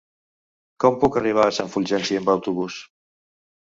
[0.83, 2.81] Com puc arribar a Sant Fulgenci amb autobús?